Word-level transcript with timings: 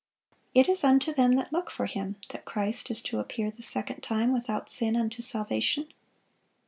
It 0.55 0.67
is 0.67 0.83
"unto 0.83 1.13
them 1.13 1.35
that 1.35 1.53
look 1.53 1.69
for 1.69 1.85
Him" 1.85 2.15
that 2.29 2.43
Christ 2.43 2.89
is 2.89 3.01
to 3.01 3.19
"appear 3.19 3.51
the 3.51 3.61
second 3.61 4.01
time 4.01 4.33
without 4.33 4.67
sin 4.67 4.95
unto 4.95 5.21
salvation." 5.21 5.93